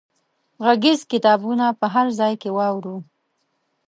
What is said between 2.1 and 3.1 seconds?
ځای کې واورو.